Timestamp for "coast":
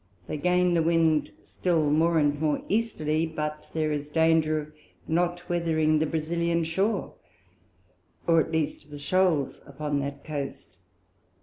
10.23-10.77